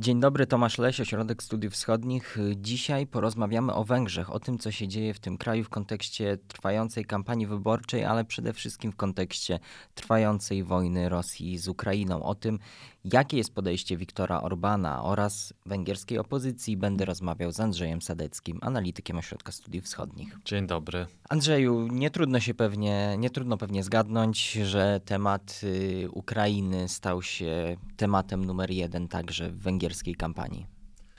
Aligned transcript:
Dzień 0.00 0.20
dobry, 0.20 0.46
Tomasz 0.46 0.78
Leś, 0.78 1.00
Ośrodek 1.00 1.42
Studiów 1.42 1.72
Wschodnich. 1.72 2.36
Dzisiaj 2.56 3.06
porozmawiamy 3.06 3.74
o 3.74 3.84
Węgrzech, 3.84 4.30
o 4.30 4.40
tym, 4.40 4.58
co 4.58 4.70
się 4.70 4.88
dzieje 4.88 5.14
w 5.14 5.20
tym 5.20 5.38
kraju 5.38 5.64
w 5.64 5.68
kontekście 5.68 6.38
trwającej 6.48 7.04
kampanii 7.04 7.46
wyborczej, 7.46 8.04
ale 8.04 8.24
przede 8.24 8.52
wszystkim 8.52 8.92
w 8.92 8.96
kontekście 8.96 9.58
trwającej 9.94 10.64
wojny 10.64 11.08
Rosji 11.08 11.58
z 11.58 11.68
Ukrainą, 11.68 12.22
o 12.22 12.34
tym, 12.34 12.58
jakie 13.04 13.36
jest 13.36 13.54
podejście 13.54 13.96
Viktora 13.96 14.42
Orbana 14.42 15.02
oraz 15.02 15.54
węgierskiej 15.66 16.18
opozycji. 16.18 16.76
Będę 16.76 17.04
rozmawiał 17.04 17.52
z 17.52 17.60
Andrzejem 17.60 18.02
Sadeckim, 18.02 18.58
analitykiem 18.62 19.18
Ośrodka 19.18 19.52
Studiów 19.52 19.84
Wschodnich. 19.84 20.36
Dzień 20.44 20.66
dobry. 20.66 21.06
Andrzeju, 21.28 21.88
nie 21.92 22.10
trudno 22.10 22.40
się 22.40 22.54
pewnie, 22.54 23.16
nie 23.18 23.30
trudno 23.30 23.56
pewnie 23.56 23.82
zgadnąć, 23.82 24.52
że 24.52 25.00
temat 25.04 25.60
y, 25.64 26.08
Ukrainy 26.12 26.88
stał 26.88 27.22
się 27.22 27.76
tematem 27.96 28.44
numer 28.44 28.70
jeden 28.70 29.08
także 29.08 29.50
w 29.50 29.58
węgierskiej 29.58 30.14
kampanii. 30.14 30.66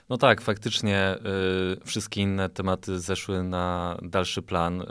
No 0.08 0.18
tak, 0.18 0.40
faktycznie 0.40 1.16
y, 1.82 1.86
wszystkie 1.86 2.20
inne 2.20 2.48
tematy 2.48 3.00
zeszły 3.00 3.42
na 3.42 3.96
dalszy 4.02 4.42
plan. 4.42 4.80
Y, 4.80 4.84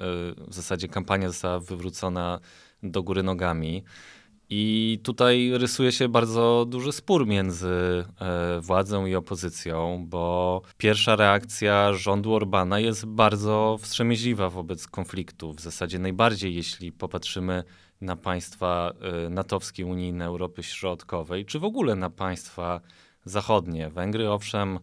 w 0.48 0.54
zasadzie 0.54 0.88
kampania 0.88 1.28
została 1.28 1.60
wywrócona 1.60 2.40
do 2.84 3.04
góry 3.04 3.24
nogami. 3.24 3.84
I 4.54 5.00
tutaj 5.04 5.52
rysuje 5.54 5.92
się 5.92 6.10
bardzo 6.10 6.66
duży 6.70 6.92
spór 6.92 7.28
między 7.28 7.68
e, 8.20 8.62
władzą 8.62 9.06
i 9.06 9.16
opozycją, 9.16 10.06
bo 10.08 10.62
pierwsza 10.78 11.16
reakcja 11.16 11.94
rządu 11.94 12.34
Orbana 12.34 12.80
jest 12.80 13.06
bardzo 13.06 13.78
wstrzemięźliwa 13.82 14.50
wobec 14.50 14.88
konfliktu. 14.88 15.54
W 15.54 15.62
zasadzie 15.62 16.00
najbardziej, 16.00 16.56
jeśli 16.56 16.92
popatrzymy 16.92 17.64
na 18.02 18.16
państwa 18.16 18.94
e, 19.26 19.30
natowskie, 19.30 19.86
unijne 19.86 20.26
Europy 20.26 20.64
Środkowej, 20.64 21.46
czy 21.46 21.60
w 21.60 21.64
ogóle 21.64 21.96
na 21.96 22.10
państwa 22.10 22.82
zachodnie. 23.26 23.90
Węgry 23.90 24.32
owszem 24.32 24.80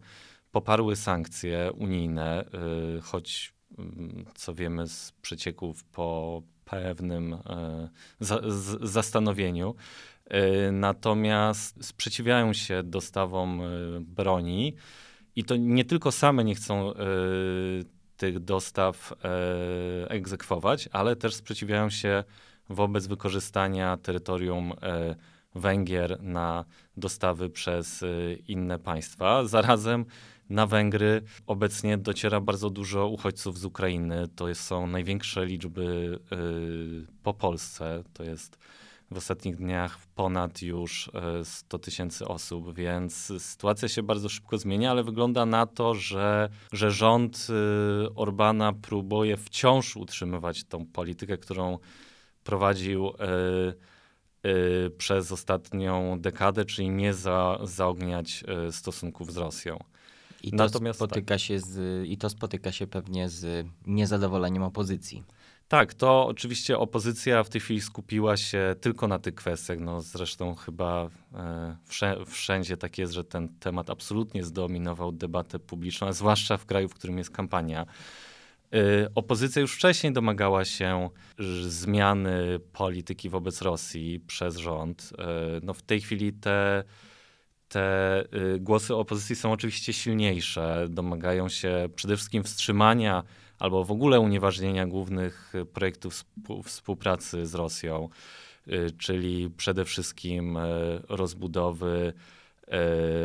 poparły 0.53 0.97
sankcje 0.97 1.73
unijne, 1.73 2.45
e, 2.45 3.01
choć 3.01 3.55
mm, 3.79 4.25
co 4.35 4.55
wiemy 4.55 4.89
z 4.89 5.13
przecieków 5.23 5.85
po 5.85 6.43
pewnym 6.71 7.33
e, 7.33 7.89
za, 8.21 8.41
z, 8.47 8.91
zastanowieniu. 8.91 9.75
E, 10.27 10.73
natomiast 10.73 11.85
sprzeciwiają 11.85 12.53
się 12.53 12.83
dostawom 12.83 13.61
e, 13.61 13.65
broni 14.01 14.75
i 15.37 15.45
to 15.45 15.57
nie 15.57 15.85
tylko 15.85 16.13
same 16.13 16.45
nie 16.45 16.55
chcą 16.55 16.93
tych 18.17 18.39
dostaw 18.39 19.13
egzekwować, 20.09 20.89
ale 20.93 21.17
też 21.17 21.35
sprzeciwiają 21.35 21.91
się 21.91 22.25
wobec 22.69 23.07
wykorzystania 23.07 23.97
terytorium 23.97 24.73
Węgier 25.55 26.23
na 26.23 26.65
dostawy 26.97 27.51
przez 27.51 28.05
inne 28.49 28.79
państwa. 28.79 29.45
Zarazem 29.45 30.05
na 30.51 30.67
Węgry 30.67 31.23
obecnie 31.47 31.99
dociera 31.99 32.41
bardzo 32.41 32.71
dużo 32.71 33.09
uchodźców 33.09 33.59
z 33.59 33.65
Ukrainy. 33.65 34.29
To 34.37 34.55
są 34.55 34.87
największe 34.87 35.47
liczby 35.47 36.19
y, 36.33 37.07
po 37.23 37.35
Polsce. 37.35 38.03
To 38.13 38.25
jest 38.25 38.59
w 39.11 39.17
ostatnich 39.17 39.57
dniach 39.57 39.99
ponad 40.15 40.63
już 40.63 41.11
100 41.45 41.77
y, 41.77 41.81
tysięcy 41.81 42.29
osób, 42.29 42.75
więc 42.75 43.33
sytuacja 43.39 43.89
się 43.89 44.03
bardzo 44.03 44.29
szybko 44.29 44.59
zmienia, 44.59 44.91
ale 44.91 45.05
wygląda 45.05 45.47
na 45.47 45.67
to, 45.67 45.95
że, 45.95 46.49
że 46.73 46.91
rząd 46.91 47.47
y, 47.51 48.15
Orbana 48.15 48.73
próbuje 48.73 49.37
wciąż 49.37 49.97
utrzymywać 49.97 50.65
tą 50.65 50.87
politykę, 50.87 51.39
którą 51.39 51.79
prowadził 52.45 53.13
przez 54.99 55.33
ostatnią 55.33 56.21
dekadę, 56.21 56.65
czyli 56.65 56.91
nie 56.91 57.15
za, 57.15 57.59
zaogniać 57.63 58.45
stosunków 58.71 59.33
z 59.33 59.37
Rosją. 59.37 59.79
I 60.43 60.51
to, 60.51 60.57
Natomiast 60.57 60.99
spotyka 60.99 61.35
tak. 61.35 61.41
się 61.41 61.61
z, 61.61 62.07
I 62.09 62.19
to 62.19 62.31
spotyka 62.31 62.73
się 62.73 62.87
pewnie 62.87 63.29
z 63.29 63.67
niezadowoleniem 63.87 64.63
opozycji. 64.63 65.25
Tak, 65.69 65.95
to 65.95 66.27
oczywiście 66.27 66.79
opozycja 66.79 67.45
w 67.45 67.49
tej 67.49 67.61
chwili 67.61 67.81
skupiła 67.81 68.37
się 68.37 68.77
tylko 68.81 69.09
na 69.09 69.19
tych 69.19 69.35
kwestiach. 69.35 69.79
No, 69.81 70.01
zresztą 70.01 70.55
chyba 70.55 71.11
e, 71.35 72.25
wszędzie 72.27 72.77
tak 72.77 72.99
jest, 72.99 73.13
że 73.13 73.25
ten 73.25 73.49
temat 73.49 73.91
absolutnie 73.91 74.45
zdominował 74.45 75.13
debatę 75.13 75.59
publiczną, 75.59 76.07
a 76.07 76.13
zwłaszcza 76.13 76.57
w 76.57 76.67
kraju, 76.67 76.89
w 76.89 76.95
którym 76.95 77.19
jest 77.19 77.31
kampania. 77.31 77.87
E, 78.73 78.79
opozycja 79.15 79.63
już 79.63 79.75
wcześniej 79.75 80.13
domagała 80.13 80.65
się 80.65 81.11
zmiany 81.69 82.61
polityki 82.73 83.29
wobec 83.29 83.63
Rosji 83.63 84.21
przez 84.21 84.57
rząd. 84.57 85.13
E, 85.19 85.27
no, 85.63 85.75
w 85.75 85.83
tej 85.83 86.01
chwili 86.01 86.33
te 86.33 86.85
te 87.69 88.25
y, 88.55 88.61
głosy 88.61 88.95
opozycji 88.95 89.37
są 89.37 89.53
oczywiście 89.53 89.93
silniejsze, 89.93 90.87
domagają 90.91 91.49
się 91.49 91.89
przede 91.97 92.17
wszystkim 92.17 92.45
wstrzymania 92.45 93.23
albo 93.59 93.85
w 93.85 93.91
ogóle 93.91 94.21
unieważnienia 94.21 94.87
głównych 94.87 95.53
projektów 95.73 96.25
współpracy 96.65 97.47
z 97.47 97.55
Rosją, 97.55 98.09
y, 98.69 98.91
czyli 98.99 99.51
przede 99.51 99.85
wszystkim 99.85 100.57
y, 100.57 100.61
rozbudowy 101.09 102.13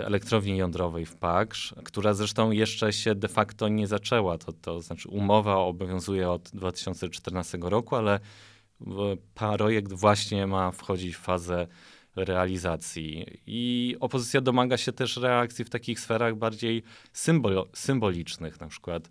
elektrowni 0.06 0.58
jądrowej 0.58 1.06
w 1.06 1.16
Paksz, 1.16 1.76
która 1.84 2.14
zresztą 2.14 2.52
jeszcze 2.52 2.94
się 2.94 3.16
de 3.16 3.28
facto 3.28 3.68
nie 3.68 3.88
zaczęła. 3.88 4.38
To, 4.38 4.54
to 4.54 4.82
znaczy 4.82 5.10
umowa 5.10 5.56
obowiązuje 5.56 6.30
od 6.30 6.50
2014 6.54 7.58
roku, 7.62 7.96
ale 7.96 8.20
projekt 9.34 9.94
właśnie 9.94 10.48
ma 10.48 10.72
wchodzić 10.72 11.16
w 11.16 11.20
fazę 11.20 11.68
realizacji. 12.16 13.26
I 13.48 13.96
opozycja 14.00 14.42
domaga 14.42 14.78
się 14.78 14.94
też 14.94 15.18
reakcji 15.18 15.66
w 15.66 15.70
takich 15.70 16.00
sferach 16.00 16.36
bardziej 16.36 16.84
symbol, 17.14 17.66
symbolicznych, 17.74 18.60
na 18.60 18.68
przykład 18.68 19.10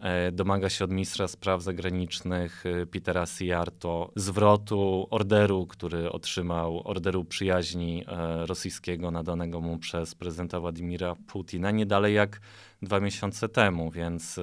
e, 0.00 0.32
domaga 0.32 0.70
się 0.70 0.84
od 0.84 0.90
ministra 0.90 1.28
spraw 1.28 1.62
zagranicznych 1.62 2.64
e, 2.66 2.86
Petera 2.86 3.26
Sijarto 3.26 4.12
zwrotu 4.16 5.06
orderu, 5.10 5.66
który 5.66 6.12
otrzymał, 6.12 6.88
orderu 6.88 7.24
przyjaźni 7.24 8.04
e, 8.06 8.46
rosyjskiego 8.46 9.10
nadanego 9.10 9.60
mu 9.60 9.78
przez 9.78 10.14
prezydenta 10.14 10.60
Władimira 10.60 11.14
Putina 11.26 11.70
nie 11.70 11.86
dalej 11.86 12.14
jak 12.14 12.40
dwa 12.82 13.00
miesiące 13.00 13.48
temu, 13.48 13.90
więc 13.90 14.40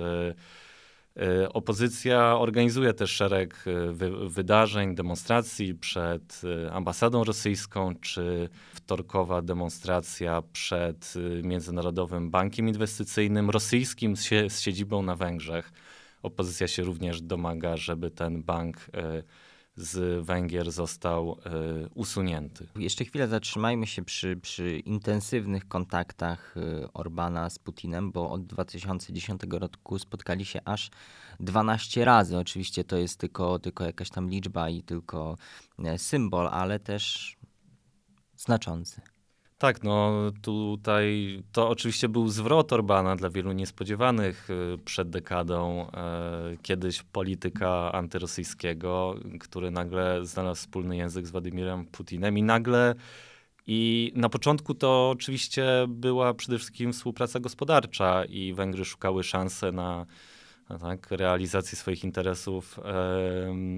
opozycja 1.53 2.38
organizuje 2.40 2.94
też 2.94 3.12
szereg 3.12 3.66
e, 3.68 3.94
wy 3.94 4.29
wydarzeń, 4.29 4.96
demonstracji 4.96 5.75
przed 5.75 6.41
e, 6.66 6.72
ambasadą 6.72 7.24
rosyjską, 7.24 7.96
czy 7.96 8.50
wtorkowa 8.74 9.41
demonstracja 9.41 10.41
przed 10.53 11.13
Międzynarodowym 11.44 12.31
Bankiem 12.31 12.68
Inwestycyjnym 12.68 13.50
rosyjskim 13.50 14.18
z, 14.18 14.29
z 14.47 14.62
siedzibą 14.62 15.01
na 15.01 15.16
Węgrzech. 15.16 15.72
Opozycja 16.24 16.68
się 16.68 16.84
również 16.84 17.22
domaga, 17.22 17.78
żeby 17.78 18.12
ten 18.12 18.44
bank 18.44 18.78
z 19.76 20.26
Węgier 20.26 20.72
został 20.72 21.32
y, 21.32 21.90
usunięty. 21.94 22.68
Jeszcze 22.76 23.06
chwilę 23.06 23.28
zatrzymajmy 23.28 23.88
się 23.88 24.06
przy, 24.06 24.38
przy 24.38 24.80
intensywnych 24.80 25.68
kontaktach 25.68 26.58
y, 26.58 26.94
Orbana 26.94 27.50
z 27.50 27.60
Putinem, 27.60 28.12
bo 28.12 28.32
od 28.32 28.46
2010 28.46 29.42
roku 29.52 30.00
spotkali 30.00 30.46
się 30.46 30.60
aż 30.66 30.92
12 31.40 32.06
razy. 32.06 32.38
Oczywiście 32.38 32.84
to 32.84 32.98
jest 32.98 33.20
tylko, 33.20 33.60
tylko 33.60 33.84
jakaś 33.84 34.10
tam 34.10 34.30
liczba 34.30 34.70
i 34.70 34.84
tylko 34.84 35.38
y, 35.96 35.98
symbol, 35.98 36.48
ale 36.48 36.80
też 36.80 37.36
znaczący. 38.38 39.02
Tak, 39.63 39.84
no 39.84 40.12
tutaj 40.41 41.40
to 41.51 41.69
oczywiście 41.69 42.09
był 42.09 42.28
zwrot 42.29 42.74
Orbana 42.74 43.16
dla 43.16 43.29
wielu 43.29 43.51
niespodziewanych 43.51 44.50
y, 44.50 44.78
przed 44.85 45.09
dekadą. 45.09 45.88
E, 45.91 46.57
kiedyś 46.62 47.03
polityka 47.03 47.91
antyrosyjskiego, 47.91 49.16
który 49.40 49.72
nagle 49.72 50.25
znalazł 50.25 50.62
wspólny 50.62 50.97
język 50.97 51.28
z 51.28 51.31
Władimirem 51.31 51.85
Putinem 51.85 52.38
i 52.38 52.44
nagle 52.44 52.96
i 53.68 54.12
na 54.16 54.29
początku 54.29 54.74
to 54.74 55.09
oczywiście 55.09 55.66
była 55.88 56.34
przede 56.34 56.57
wszystkim 56.57 56.94
współpraca 56.94 57.40
gospodarcza 57.40 58.25
i 58.25 58.54
Węgry 58.54 58.86
szukały 58.86 59.24
szansy 59.24 59.71
na, 59.71 60.06
tak, 60.81 61.12
realizację 61.12 61.77
swoich 61.77 62.04
interesów 62.04 62.80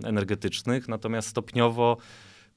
energetycznych, 0.03 0.87
natomiast 0.87 1.27
stopniowo 1.27 1.97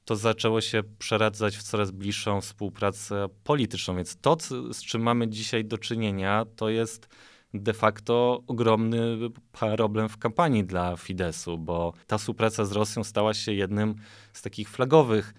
to 0.08 0.16
zaczęło 0.16 0.60
się 0.60 0.82
przeradzać 0.98 1.56
w 1.56 1.62
coraz 1.62 1.90
bliższą 1.90 2.40
współpracę 2.40 3.28
polityczną. 3.44 3.96
Więc 3.96 4.16
to, 4.20 4.36
z 4.72 4.82
czym 4.82 5.02
mamy 5.02 5.28
dzisiaj 5.28 5.64
do 5.64 5.78
czynienia, 5.78 6.46
to 6.56 6.68
jest 6.68 7.08
de 7.54 7.72
facto 7.72 8.42
ogromny 8.46 9.18
problem 9.52 10.08
w 10.08 10.18
kampanii 10.18 10.64
dla 10.64 10.96
Fidesu, 10.96 11.58
bo 11.58 11.92
ta 12.06 12.18
współpraca 12.18 12.64
z 12.64 12.72
Rosją 12.72 13.04
stała 13.04 13.34
się 13.34 13.52
jednym 13.52 13.94
z 14.32 14.42
takich 14.42 14.70
flagowych 14.70 15.34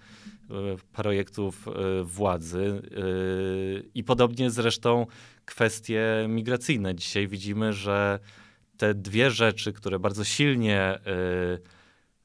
e, 0.50 0.54
projektów 0.92 1.68
e, 1.68 2.04
władzy. 2.04 2.82
E, 2.84 3.00
I 3.94 4.04
podobnie 4.04 4.50
zresztą 4.50 5.06
kwestie 5.44 6.26
migracyjne. 6.28 6.94
Dzisiaj 6.94 7.28
widzimy, 7.28 7.72
że 7.72 8.18
te 8.76 8.94
dwie 8.94 9.30
rzeczy, 9.30 9.72
które 9.72 9.98
bardzo 9.98 10.24
silnie 10.24 10.98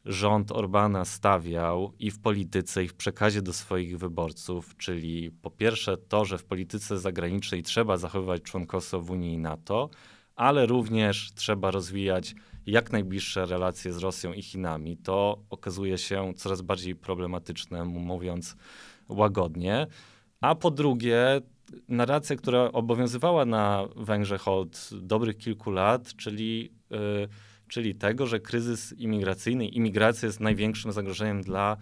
rząd 0.05 0.51
Orbana 0.51 1.05
stawiał 1.05 1.93
i 1.99 2.11
w 2.11 2.19
polityce, 2.19 2.83
i 2.83 2.87
w 2.87 2.93
przekazie 2.93 3.41
do 3.41 3.53
swoich 3.53 3.97
wyborców, 3.97 4.77
czyli 4.77 5.31
po 5.31 5.51
pierwsze 5.51 5.97
to, 5.97 6.25
że 6.25 6.37
w 6.37 6.43
polityce 6.43 6.99
zagranicznej 6.99 7.63
trzeba 7.63 7.97
zachowywać 7.97 8.41
członkostwo 8.41 9.01
w 9.01 9.11
Unii 9.11 9.33
i 9.33 9.37
NATO, 9.37 9.89
ale 10.35 10.65
również 10.65 11.31
trzeba 11.35 11.71
rozwijać 11.71 12.35
jak 12.65 12.91
najbliższe 12.91 13.45
relacje 13.45 13.93
z 13.93 13.97
Rosją 13.97 14.33
i 14.33 14.41
Chinami. 14.41 14.97
To 14.97 15.39
okazuje 15.49 15.97
się 15.97 16.33
coraz 16.35 16.61
bardziej 16.61 16.95
problematyczne, 16.95 17.85
mówiąc 17.85 18.55
łagodnie. 19.09 19.87
A 20.41 20.55
po 20.55 20.71
drugie, 20.71 21.41
narracja, 21.87 22.35
która 22.35 22.71
obowiązywała 22.71 23.45
na 23.45 23.87
Węgrzech 23.95 24.47
od 24.47 24.89
dobrych 25.01 25.37
kilku 25.37 25.71
lat, 25.71 26.15
czyli, 26.15 26.71
yy, 26.89 27.27
czyli 27.67 27.95
tego, 27.95 28.27
że 28.27 28.39
kryzys 28.39 28.93
imigracyjny, 28.97 29.67
imigracja 29.67 30.25
jest 30.25 30.39
największym 30.39 30.91
zagrożeniem 30.91 31.41
dla 31.41 31.77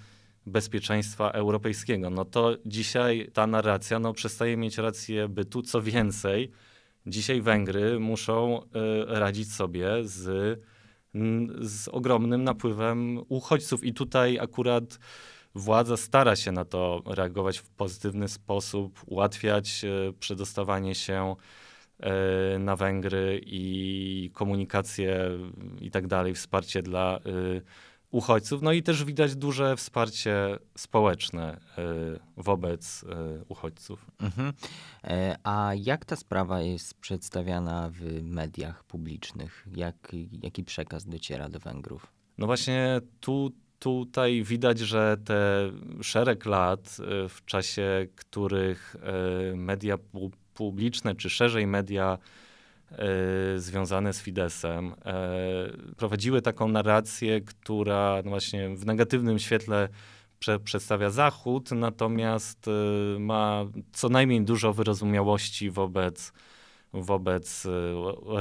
bezpieczeństwa 0.45 1.31
europejskiego. 1.31 2.09
No 2.09 2.25
to 2.25 2.57
dzisiaj 2.65 3.29
ta 3.33 3.47
narracja 3.47 3.99
no, 3.99 4.13
przestaje 4.13 4.57
mieć 4.57 4.77
rację 4.77 5.29
bytu. 5.29 5.61
Co 5.61 5.81
więcej, 5.81 6.51
dzisiaj 7.07 7.41
Węgry 7.41 7.99
muszą 7.99 8.61
y, 8.61 8.65
radzić 9.07 9.53
sobie 9.53 9.87
z, 10.03 10.59
z 11.61 11.87
ogromnym 11.87 12.43
napływem 12.43 13.19
uchodźców. 13.29 13.83
I 13.83 13.93
tutaj 13.93 14.39
akurat 14.39 14.99
władza 15.55 15.97
stara 15.97 16.35
się 16.35 16.51
na 16.51 16.65
to 16.65 17.03
reagować 17.05 17.57
w 17.57 17.69
pozytywny 17.69 18.27
sposób, 18.27 18.99
ułatwiać 19.05 19.85
e, 19.85 20.13
przedostawanie 20.19 20.95
się 20.95 21.35
na 22.59 22.75
Węgry 22.75 23.41
i 23.45 24.29
komunikację 24.33 25.29
i 25.81 25.91
tak 25.91 26.07
dalej, 26.07 26.33
wsparcie 26.33 26.81
dla 26.81 27.17
e, 27.17 27.21
uchodźców. 28.11 28.61
No 28.61 28.71
i 28.71 28.83
też 28.83 29.03
widać 29.03 29.35
duże 29.35 29.75
wsparcie 29.75 30.57
społeczne 30.77 31.59
wobec 32.37 33.05
uchodźców. 33.47 34.05
Mhm. 34.19 34.53
A 35.43 35.71
jak 35.75 36.05
ta 36.05 36.15
sprawa 36.15 36.61
jest 36.61 36.93
przedstawiana 36.93 37.89
w 37.93 38.23
mediach 38.23 38.83
publicznych? 38.83 39.67
Jak, 39.75 40.11
jaki 40.43 40.63
przekaz 40.63 41.05
dociera 41.05 41.49
do 41.49 41.59
Węgrów? 41.59 42.13
No 42.37 42.45
właśnie 42.45 43.01
tu 43.19 43.51
tutaj 43.79 44.43
widać, 44.43 44.79
że 44.79 45.17
te 45.25 45.71
szereg 46.01 46.45
lat, 46.45 46.97
w 47.29 47.45
czasie 47.45 48.07
których 48.15 48.95
media 49.55 49.97
publiczne, 50.53 51.15
czy 51.15 51.29
szerzej 51.29 51.67
media 51.67 52.17
y, 52.91 53.59
związane 53.59 54.13
z 54.13 54.21
Fidesem, 54.21 54.93
prowadziły 55.97 56.41
taką 56.41 56.67
narrację, 56.67 57.41
która 57.41 58.21
no 58.25 58.29
właśnie 58.29 58.75
w 58.75 58.85
negatywnym 58.85 59.39
świetle 59.39 59.89
prze, 60.39 60.59
przedstawia 60.59 61.09
Zachód, 61.09 61.71
natomiast 61.71 62.65
ma 63.19 63.65
co 63.93 64.09
najmniej 64.09 64.41
dużo 64.41 64.73
wyrozumiałości 64.73 65.69
wobec 65.69 66.33
wobec 66.93 67.65
e, 67.65 67.69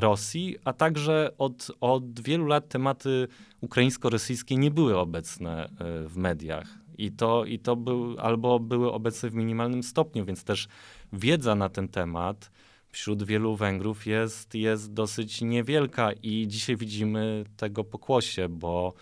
Rosji, 0.00 0.56
a 0.64 0.72
także 0.72 1.30
od, 1.38 1.70
od 1.80 2.20
wielu 2.20 2.46
lat 2.46 2.68
tematy 2.68 3.28
ukraińsko-rosyjskie 3.60 4.56
nie 4.56 4.70
były 4.70 4.98
obecne 4.98 5.64
e, 5.64 5.68
w 6.08 6.16
mediach. 6.16 6.81
I 6.98 7.12
to, 7.12 7.44
I 7.44 7.58
to 7.58 7.76
był, 7.76 8.16
albo 8.18 8.60
były 8.60 8.92
obecne 8.92 9.30
w 9.30 9.34
minimalnym 9.34 9.82
stopniu, 9.82 10.24
więc 10.24 10.44
też 10.44 10.68
wiedza 11.12 11.54
na 11.54 11.68
ten 11.68 11.88
temat 11.88 12.50
wśród 12.92 13.22
wielu 13.22 13.56
Węgrów 13.56 14.06
jest, 14.06 14.54
jest 14.54 14.92
dosyć 14.92 15.40
niewielka. 15.40 16.12
I 16.12 16.48
dzisiaj 16.48 16.76
widzimy 16.76 17.44
tego 17.56 17.84
pokłosie, 17.84 18.48
bo 18.48 18.94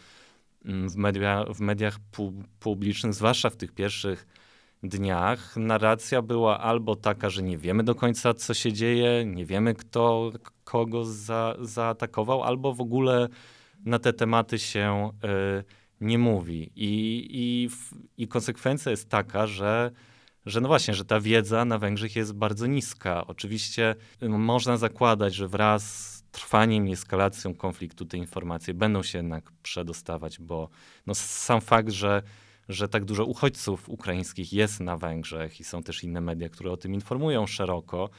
mm, 0.65 0.91
w, 0.91 0.97
media, 0.97 1.45
w 1.55 1.61
mediach 1.61 1.99
pu 1.99 2.33
publicznych, 2.61 3.15
zwłaszcza 3.15 3.51
w 3.51 3.57
tych 3.57 3.73
pierwszych 3.73 4.27
dniach 4.83 5.57
narracja 5.57 6.23
była 6.23 6.61
albo 6.61 6.97
taka, 6.97 7.31
że 7.31 7.43
nie 7.43 7.59
wiemy 7.59 7.83
do 7.83 7.95
końca, 7.95 8.35
co 8.35 8.55
się 8.55 8.73
dzieje, 8.73 9.25
nie 9.27 9.45
wiemy, 9.45 9.75
kto 9.75 10.33
kogo 10.65 11.05
za, 11.05 11.57
zaatakował, 11.61 12.43
albo 12.43 12.75
w 12.75 12.81
ogóle 12.81 13.29
na 13.85 13.99
te 13.99 14.13
tematy 14.13 14.59
się 14.59 15.11
y, 15.61 15.80
nie 16.01 16.19
mówi. 16.19 16.73
I, 16.77 17.27
i, 17.31 17.71
I 18.23 18.29
konsekwencja 18.29 18.91
jest 18.91 19.09
taka, 19.09 19.47
że 19.47 19.91
że 20.47 20.61
no 20.61 20.69
właśnie, 20.69 20.95
że 20.95 21.05
ta 21.05 21.21
wiedza 21.21 21.65
na 21.65 21.79
Węgrzech 21.79 22.17
jest 22.17 22.33
bardzo 22.33 22.67
niska. 22.67 23.27
Oczywiście 23.27 23.95
można 24.23 24.77
zakładać, 24.77 25.35
że 25.35 25.49
wraz 25.49 26.15
z 26.17 26.23
trwaniem 26.31 26.89
i 26.89 26.93
eskalacją 26.93 27.55
konfliktu 27.55 28.05
te 28.05 28.17
informacje 28.17 28.75
będą 28.75 29.03
się 29.03 29.19
jednak 29.19 29.53
przedostawać, 29.63 30.39
bo 30.39 30.69
no 31.07 31.15
sam 31.15 31.61
fakt, 31.61 31.91
że 31.91 32.23
że 32.69 32.89
tak 32.89 33.05
dużo 33.05 33.25
uchodźców 33.25 33.89
ukraińskich 33.89 34.53
jest 34.53 34.81
na 34.81 34.97
Węgrzech 34.97 35.61
i 35.61 35.65
są 35.65 35.83
też 35.83 36.05
inne 36.05 36.21
media, 36.21 36.49
które 36.49 36.71
o 36.71 36.77
tym 36.77 36.95
informują 36.95 37.47
szeroko. 37.47 38.11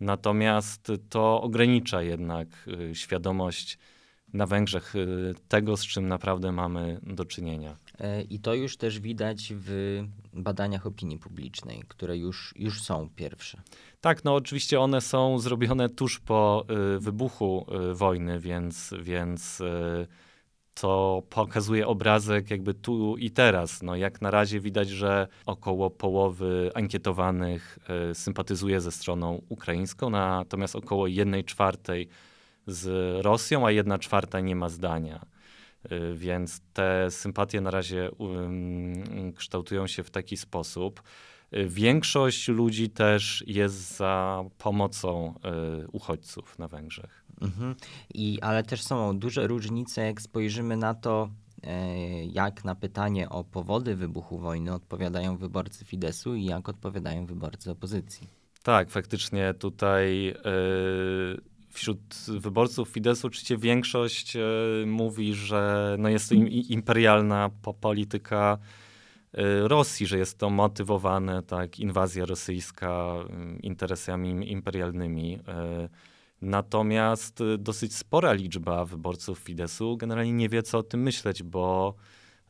Natomiast 0.00 0.92
to 1.08 1.42
ogranicza 1.42 2.02
jednak 2.02 2.48
y, 2.90 2.94
świadomość 2.94 3.78
na 4.36 4.46
Węgrzech 4.46 4.96
y, 4.96 5.34
tego, 5.48 5.76
z 5.76 5.86
czym 5.86 6.08
naprawdę 6.08 6.52
mamy 6.52 7.00
do 7.02 7.24
czynienia. 7.24 7.76
E, 7.98 8.22
I 8.22 8.38
to 8.38 8.54
już 8.54 8.76
też 8.76 9.00
widać 9.00 9.52
w 9.56 10.02
badaniach 10.32 10.86
opinii 10.86 11.18
publicznej, 11.18 11.82
które 11.88 12.16
już, 12.16 12.54
już 12.56 12.82
są 12.82 13.08
pierwsze. 13.16 13.62
Tak, 14.00 14.24
no 14.24 14.34
oczywiście 14.34 14.80
one 14.80 15.00
są 15.00 15.38
zrobione 15.38 15.88
tuż 15.88 16.20
po 16.20 16.66
y, 16.96 17.00
wybuchu 17.00 17.66
wojny, 17.92 18.40
więc, 18.40 18.94
więc 19.02 19.62
to 20.80 21.22
pokazuje 21.30 21.86
obrazek 21.86 22.50
jakby 22.50 22.74
tu 22.74 23.16
i 23.16 23.30
teraz. 23.30 23.82
No, 23.82 23.96
jak 23.96 24.20
na 24.20 24.30
razie 24.30 24.60
widać, 24.60 24.88
że 24.88 25.28
około 25.46 25.90
połowy 25.90 26.70
ankietowanych 26.74 27.78
y, 28.10 28.14
sympatyzuje 28.14 28.80
ze 28.80 28.92
stroną 28.92 29.42
ukraińską, 29.48 30.10
natomiast 30.10 30.76
około 30.76 31.06
jednej 31.06 31.44
czwartej 31.44 32.08
z 32.66 32.86
Rosją, 33.24 33.66
a 33.66 33.70
jedna 33.70 33.98
czwarta 33.98 34.40
nie 34.40 34.56
ma 34.56 34.68
zdania. 34.68 35.26
Y, 35.92 36.14
więc 36.14 36.60
te 36.72 37.10
sympatie 37.10 37.60
na 37.60 37.70
razie 37.70 38.08
y, 38.08 39.32
kształtują 39.36 39.86
się 39.86 40.02
w 40.02 40.10
taki 40.10 40.36
sposób. 40.36 41.02
Y, 41.54 41.68
większość 41.68 42.48
ludzi 42.48 42.90
też 42.90 43.44
jest 43.46 43.96
za 43.96 44.44
pomocą 44.58 45.34
y, 45.84 45.88
uchodźców 45.88 46.58
na 46.58 46.68
Węgrzech. 46.68 47.24
Mhm. 47.40 47.74
I, 48.14 48.38
ale 48.40 48.62
też 48.62 48.82
są 48.82 49.18
duże 49.18 49.46
różnice, 49.46 50.06
jak 50.06 50.22
spojrzymy 50.22 50.76
na 50.76 50.94
to, 50.94 51.30
e, 51.62 52.24
jak 52.24 52.64
na 52.64 52.74
pytanie 52.74 53.28
o 53.28 53.44
powody 53.44 53.96
wybuchu 53.96 54.38
wojny 54.38 54.74
odpowiadają 54.74 55.36
wyborcy 55.36 55.84
Fidesu 55.84 56.34
i 56.34 56.44
jak 56.44 56.68
odpowiadają 56.68 57.26
wyborcy 57.26 57.70
opozycji. 57.70 58.28
Tak, 58.62 58.90
faktycznie 58.90 59.54
tutaj 59.54 60.28
e, 60.28 60.34
wśród 61.76 62.14
wyborców 62.28 62.88
Fidesu 62.88 63.26
oczywiście 63.26 63.56
większość 63.56 64.36
e, 64.36 64.40
mówi, 64.86 65.34
że 65.34 65.96
no 65.98 66.08
jest 66.08 66.28
to 66.28 66.34
imperialna 66.68 67.50
polityka 67.80 68.58
Rosji, 69.62 70.06
że 70.06 70.18
jest 70.18 70.38
to 70.38 70.50
motywowane, 70.50 71.42
tak, 71.42 71.78
inwazja 71.78 72.26
rosyjska 72.26 73.14
interesami 73.62 74.52
imperialnymi. 74.52 75.38
Natomiast 76.42 77.40
y, 77.40 77.58
dosyć 77.58 77.94
spora 77.94 78.32
liczba 78.32 78.84
wyborców 78.84 79.38
Fidesu 79.38 79.96
generalnie 79.96 80.32
nie 80.32 80.48
wie, 80.48 80.62
co 80.62 80.78
o 80.78 80.82
tym 80.82 81.02
myśleć, 81.02 81.42
bo, 81.42 81.94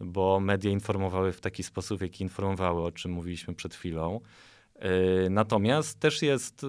bo 0.01 0.41
media 0.41 0.71
informowały 0.71 1.33
w 1.33 1.41
taki 1.41 1.63
sposób, 1.63 2.01
jaki 2.01 2.25
informowały, 2.25 2.83
o 2.83 2.93
czym 2.93 3.13
mówiliśmy 3.13 3.55
przed 3.55 3.75
chwilą. 3.75 4.21
Y, 4.85 5.31
natomiast 5.31 6.01
też 6.01 6.23
jest 6.23 6.65
y, 6.65 6.67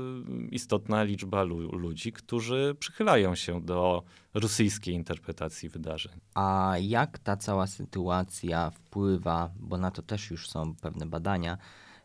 istotna 0.52 1.04
liczba 1.04 1.44
ludzi, 1.44 2.12
którzy 2.12 2.76
przychylają 2.80 3.36
się 3.36 3.62
do 3.62 4.04
rosyjskiej 4.34 4.96
interpretacji 4.96 5.70
wydarzeń. 5.70 6.20
A 6.36 6.74
jak 6.82 7.20
ta 7.20 7.38
cała 7.38 7.68
sytuacja 7.68 8.70
wpływa, 8.70 9.50
bo 9.60 9.78
na 9.78 9.92
to 9.92 10.02
też 10.02 10.32
już 10.32 10.50
są 10.50 10.76
pewne 10.76 11.06
badania, 11.06 11.58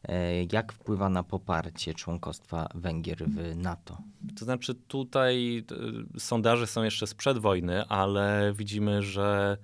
E, 0.09 0.45
jak 0.53 0.73
wpływa 0.73 1.09
na 1.09 1.23
poparcie 1.23 1.95
członkostwa 1.95 2.69
Węgier 2.75 3.25
w 3.27 3.57
NATO? 3.57 3.99
To 4.39 4.45
znaczy, 4.45 4.75
tutaj 4.75 5.65
e, 6.17 6.21
sondaże 6.21 6.67
są 6.67 6.83
jeszcze 6.83 7.07
sprzed 7.07 7.39
wojny, 7.39 7.89
ale 7.89 8.53
widzimy, 8.57 9.03
że 9.03 9.57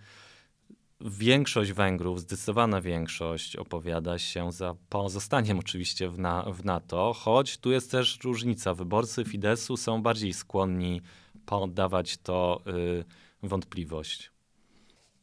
większość 1.01 1.73
Węgrów, 1.73 2.21
zdecydowana 2.21 2.81
większość 2.81 3.57
opowiada 3.57 4.19
się 4.19 4.53
za 4.53 4.75
pozostaniem 4.89 5.59
oczywiście 5.59 6.09
w, 6.09 6.19
na, 6.19 6.43
w 6.43 6.65
NATO, 6.65 7.13
choć 7.13 7.59
tu 7.59 7.71
jest 7.71 7.91
też 7.91 8.19
różnica. 8.25 8.75
Wyborcy 8.75 9.25
Fidesu 9.25 9.77
są 9.77 10.03
bardziej 10.03 10.33
skłonni 10.33 11.01
poddawać 11.47 12.17
to 12.17 12.63
y, 13.43 13.49
wątpliwość. 13.49 14.31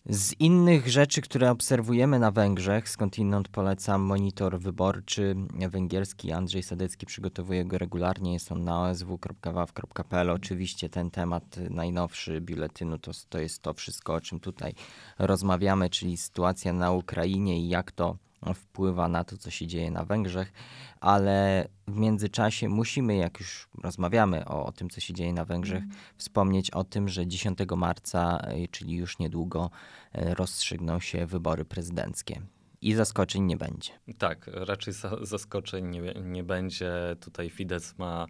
Z 0.09 0.33
innych 0.39 0.87
rzeczy, 0.89 1.21
które 1.21 1.51
obserwujemy 1.51 2.19
na 2.19 2.31
Węgrzech, 2.31 2.89
skądinąd 2.89 3.47
polecam 3.47 4.01
monitor 4.01 4.59
wyborczy 4.59 5.35
węgierski. 5.69 6.31
Andrzej 6.31 6.63
Sadecki 6.63 7.05
przygotowuje 7.05 7.65
go 7.65 7.77
regularnie. 7.77 8.33
Jest 8.33 8.51
on 8.51 8.63
na 8.63 8.81
osw.waw.pl. 8.81 10.29
Oczywiście 10.29 10.89
ten 10.89 11.11
temat 11.11 11.57
najnowszy 11.69 12.41
biuletynu 12.41 12.97
to, 12.97 13.11
to 13.29 13.39
jest 13.39 13.61
to 13.61 13.73
wszystko, 13.73 14.13
o 14.13 14.21
czym 14.21 14.39
tutaj 14.39 14.73
rozmawiamy, 15.19 15.89
czyli 15.89 16.17
sytuacja 16.17 16.73
na 16.73 16.91
Ukrainie 16.91 17.59
i 17.59 17.69
jak 17.69 17.91
to 17.91 18.17
wpływa 18.55 19.07
na 19.07 19.23
to, 19.23 19.37
co 19.37 19.51
się 19.51 19.67
dzieje 19.67 19.91
na 19.91 20.05
Węgrzech, 20.05 20.53
ale 20.99 21.67
w 21.87 21.97
międzyczasie 21.97 22.69
musimy, 22.69 23.15
jak 23.15 23.39
już 23.39 23.67
rozmawiamy 23.83 24.45
o, 24.45 24.65
o 24.65 24.71
tym, 24.71 24.89
co 24.89 25.01
się 25.01 25.13
dzieje 25.13 25.33
na 25.33 25.45
Węgrzech, 25.45 25.83
mm. 25.83 25.95
wspomnieć 26.17 26.71
o 26.71 26.83
tym, 26.83 27.09
że 27.09 27.27
10 27.27 27.59
marca, 27.77 28.47
y, 28.63 28.67
czyli 28.67 28.95
już 28.95 29.19
niedługo, 29.19 29.69
y, 30.15 30.33
rozstrzygną 30.33 30.99
się 30.99 31.25
wybory 31.25 31.65
prezydenckie. 31.65 32.41
I 32.81 32.93
zaskoczeń 32.93 33.43
nie 33.43 33.57
będzie. 33.57 33.91
Tak, 34.17 34.49
raczej 34.53 34.93
zaskoczeń 35.21 35.87
nie, 35.87 36.13
nie 36.23 36.43
będzie. 36.43 36.91
Tutaj 37.19 37.49
Fidesz 37.49 37.97
ma 37.97 38.25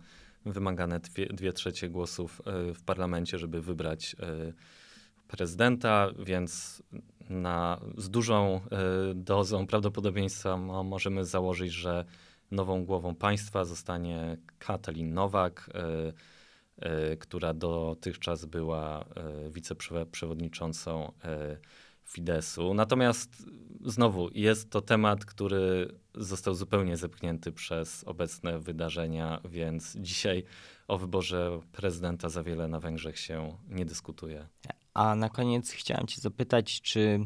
wymagane 0.46 1.00
dwie, 1.00 1.26
dwie 1.26 1.54
trzecie 1.54 1.90
głosów 1.90 2.42
y, 2.70 2.74
w 2.74 2.84
parlamencie, 2.84 3.40
żeby 3.40 3.62
wybrać 3.62 4.16
prezydenta, 5.28 6.10
więc 6.26 6.84
na, 7.30 7.82
z 7.98 8.10
dużą 8.10 8.62
y, 9.12 9.16
dozą 9.16 9.68
prawdopodobieństwa 9.68 10.58
możemy 10.84 11.26
założyć, 11.26 11.72
że 11.72 12.06
nową 12.52 12.86
głową 12.86 13.16
państwa 13.16 13.66
zostanie 13.66 14.38
Katalin 14.60 15.14
Nowak, 15.14 15.70
y, 16.80 16.88
y, 17.14 17.18
która 17.18 17.54
dotychczas 17.54 18.46
była 18.46 19.06
wiceprzewodniczącą 19.52 21.12
Fidesu. 22.06 22.74
Natomiast 22.74 23.46
znowu 23.86 24.30
jest 24.34 24.70
to 24.70 24.82
temat, 24.82 25.26
który 25.26 25.88
został 26.16 26.54
zupełnie 26.54 26.98
zepchnięty 26.98 27.52
przez 27.52 28.04
obecne 28.04 28.60
wydarzenia, 28.60 29.42
więc 29.50 29.98
dzisiaj 29.98 30.44
o 30.88 30.98
wyborze 30.98 31.60
prezydenta 31.72 32.30
za 32.30 32.44
wiele 32.44 32.68
na 32.68 32.80
Węgrzech 32.80 33.20
się 33.20 33.58
nie 33.70 33.86
dyskutuje. 33.86 34.48
A 34.96 35.16
na 35.16 35.30
koniec 35.30 35.72
chciałem 35.72 36.08
Cię 36.08 36.22
zapytać, 36.22 36.82
czy 36.82 37.20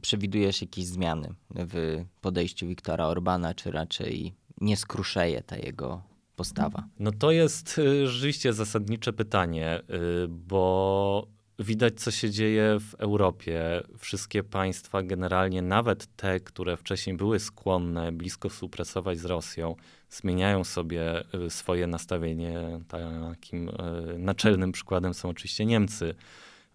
przewidujesz 0.00 0.60
jakieś 0.60 0.86
zmiany 0.86 1.34
w 1.50 2.04
podejściu 2.20 2.66
Wiktora 2.66 3.06
Orbana, 3.06 3.54
czy 3.54 3.70
raczej 3.70 4.34
nie 4.60 4.76
skruszeje 4.76 5.42
ta 5.42 5.56
jego 5.56 6.02
postawa? 6.36 6.88
No 6.98 7.12
to 7.12 7.30
jest 7.30 7.78
y, 7.78 8.08
rzeczywiście 8.08 8.52
zasadnicze 8.52 9.12
pytanie, 9.12 9.80
y, 10.24 10.28
bo 10.28 11.26
widać, 11.58 12.00
co 12.00 12.10
się 12.10 12.30
dzieje 12.30 12.78
w 12.80 12.94
Europie. 12.94 13.82
Wszystkie 13.98 14.42
państwa, 14.42 15.02
generalnie 15.02 15.62
nawet 15.62 16.16
te, 16.16 16.40
które 16.40 16.76
wcześniej 16.76 17.16
były 17.16 17.40
skłonne 17.40 18.12
blisko 18.12 18.48
współpracować 18.48 19.18
z 19.18 19.24
Rosją, 19.24 19.76
zmieniają 20.10 20.64
sobie 20.64 21.24
y, 21.34 21.50
swoje 21.50 21.86
nastawienie. 21.86 22.80
Takim 22.88 23.70
naczelnym 24.18 24.72
przykładem 24.72 25.14
są 25.14 25.28
oczywiście 25.28 25.66
Niemcy 25.66 26.14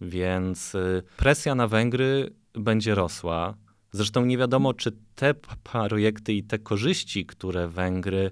więc 0.02 0.76
y, 0.76 1.04
presja 1.18 1.56
na 1.56 1.68
Węgry 1.68 2.34
będzie 2.54 2.96
rosła. 2.96 3.56
Zresztą 3.92 4.26
nie 4.26 4.38
wiadomo, 4.38 4.74
czy 4.74 4.92
te 5.16 5.34
projekty 5.64 6.34
i 6.34 6.44
te 6.44 6.60
korzyści, 6.60 7.26
które 7.26 7.68
Węgry 7.68 8.32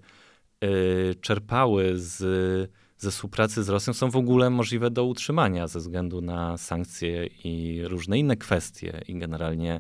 y, 0.64 1.16
czerpały 1.22 1.94
z, 1.96 2.72
ze 2.98 3.12
współpracy 3.12 3.64
z 3.64 3.70
Rosją, 3.70 3.94
są 3.94 4.10
w 4.12 4.16
ogóle 4.16 4.50
możliwe 4.50 4.92
do 4.92 5.06
utrzymania 5.06 5.68
ze 5.68 5.80
względu 5.80 6.22
na 6.22 6.58
sankcje 6.58 7.26
i 7.26 7.82
różne 7.84 8.20
inne 8.20 8.38
kwestie 8.38 9.02
i 9.08 9.20
generalnie 9.20 9.80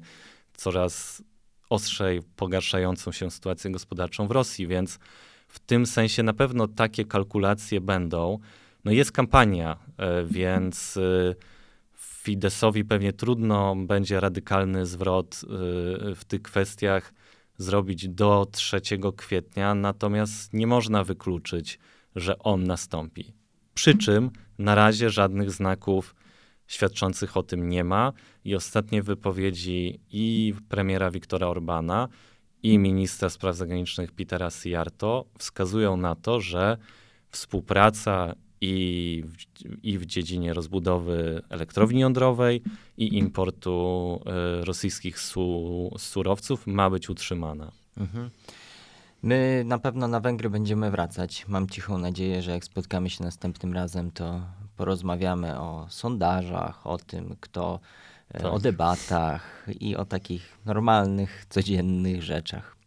coraz 0.53 1.23
ostrzej 1.69 2.21
pogarszającą 2.35 3.11
się 3.11 3.31
sytuację 3.31 3.71
gospodarczą 3.71 4.27
w 4.27 4.31
Rosji, 4.31 4.67
więc 4.67 4.99
w 5.47 5.59
tym 5.59 5.85
sensie 5.85 6.23
na 6.23 6.33
pewno 6.33 6.67
takie 6.67 7.05
kalkulacje 7.05 7.81
będą. 7.81 8.39
No 8.85 8.91
jest 8.91 9.11
kampania, 9.11 9.77
y, 10.21 10.25
więc 10.25 10.99
Fidesowi 12.27 12.85
pewnie 12.85 13.13
trudno 13.13 13.75
będzie 13.75 14.19
radykalny 14.19 14.85
zwrot 14.85 15.41
y, 15.43 16.15
w 16.15 16.21
tych 16.27 16.41
kwestiach 16.41 17.13
zrobić 17.57 18.09
do 18.09 18.47
3 18.51 18.81
kwietnia, 19.17 19.75
natomiast 19.75 20.53
nie 20.53 20.67
można 20.67 21.03
wykluczyć, 21.03 21.79
że 22.15 22.39
on 22.39 22.63
nastąpi. 22.63 23.33
Przy 23.73 23.97
czym 23.97 24.31
na 24.59 24.75
razie 24.75 25.09
żadnych 25.09 25.51
znaków 25.51 26.15
świadczących 26.67 27.37
o 27.37 27.43
tym 27.43 27.69
nie 27.69 27.83
ma 27.83 28.13
i 28.43 28.55
ostatnie 28.55 29.03
wypowiedzi 29.03 29.99
i 30.11 30.53
premiera 30.69 31.11
Viktora 31.11 31.47
Orbana 31.47 32.07
i 32.63 32.79
ministra 32.79 33.29
spraw 33.29 33.55
zagranicznych 33.55 34.11
Petera 34.11 34.49
Sijarto 34.49 35.25
wskazują 35.37 35.97
na 35.97 36.15
to, 36.15 36.41
że 36.41 36.77
współpraca 37.29 38.33
i 38.61 39.23
w, 39.25 39.35
i 39.83 39.97
w 39.97 40.05
dziedzinie 40.05 40.53
rozbudowy 40.53 41.41
elektrowni 41.49 41.99
jądrowej 41.99 42.61
i 42.97 43.17
importu 43.17 44.19
y, 44.61 44.65
rosyjskich 44.65 45.19
su, 45.19 45.91
surowców 45.97 46.67
ma 46.67 46.89
być 46.89 47.09
utrzymana. 47.09 47.71
Mhm. 47.97 48.29
My 49.23 49.63
na 49.65 49.79
pewno 49.79 50.07
na 50.07 50.19
Węgry 50.19 50.49
będziemy 50.49 50.91
wracać. 50.91 51.45
Mam 51.47 51.67
cichą 51.67 51.97
nadzieję, 51.97 52.41
że 52.41 52.51
jak 52.51 52.65
spotkamy 52.65 53.09
się 53.09 53.23
następnym 53.23 53.73
razem, 53.73 54.11
to 54.11 54.41
porozmawiamy 54.77 55.59
o 55.59 55.85
sondażach, 55.89 56.87
o 56.87 56.97
tym, 56.97 57.35
kto, 57.39 57.79
e, 58.29 58.41
tak. 58.41 58.53
o 58.53 58.59
debatach 58.59 59.67
i 59.79 59.95
o 59.95 60.05
takich 60.05 60.57
normalnych, 60.65 61.45
codziennych 61.49 62.23
rzeczach. 62.23 62.77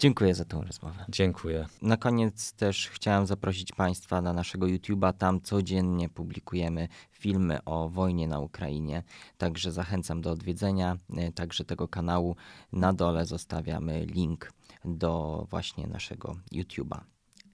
Dziękuję 0.00 0.34
za 0.34 0.44
tą 0.44 0.62
rozmowę. 0.62 1.04
Dziękuję. 1.08 1.66
Na 1.82 1.96
koniec 1.96 2.52
też 2.52 2.88
chciałem 2.88 3.26
zaprosić 3.26 3.72
Państwa 3.72 4.22
na 4.22 4.32
naszego 4.32 4.66
YouTube'a. 4.66 5.12
Tam 5.12 5.40
codziennie 5.40 6.08
publikujemy 6.08 6.88
filmy 7.10 7.64
o 7.64 7.88
wojnie 7.88 8.28
na 8.28 8.40
Ukrainie. 8.40 9.02
Także 9.38 9.72
zachęcam 9.72 10.20
do 10.20 10.30
odwiedzenia 10.30 10.96
e, 11.16 11.32
także 11.32 11.64
tego 11.64 11.88
kanału. 11.88 12.36
Na 12.72 12.92
dole 12.92 13.26
zostawiamy 13.26 14.06
link 14.06 14.52
do 14.84 15.46
właśnie 15.50 15.86
naszego 15.86 16.36
YouTube'a. 16.52 17.00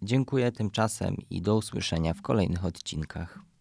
Dziękuję 0.02 0.52
tymczasem 0.52 1.16
i 1.30 1.42
do 1.42 1.56
usłyszenia 1.56 2.14
w 2.14 2.22
kolejnych 2.22 2.64
odcinkach. 2.64 3.53